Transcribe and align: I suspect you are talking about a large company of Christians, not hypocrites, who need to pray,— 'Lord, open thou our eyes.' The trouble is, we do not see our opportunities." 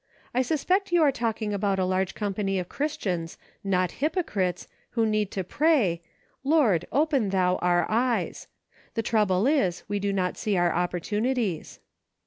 I 0.33 0.41
suspect 0.41 0.91
you 0.91 1.03
are 1.03 1.11
talking 1.11 1.53
about 1.53 1.77
a 1.77 1.85
large 1.85 2.15
company 2.15 2.57
of 2.57 2.67
Christians, 2.67 3.37
not 3.63 3.91
hypocrites, 4.01 4.67
who 4.97 5.05
need 5.05 5.29
to 5.29 5.43
pray,— 5.43 6.01
'Lord, 6.43 6.87
open 6.91 7.29
thou 7.29 7.57
our 7.57 7.85
eyes.' 7.87 8.47
The 8.95 9.03
trouble 9.03 9.45
is, 9.45 9.83
we 9.87 9.99
do 9.99 10.11
not 10.11 10.37
see 10.37 10.57
our 10.57 10.73
opportunities." 10.73 11.81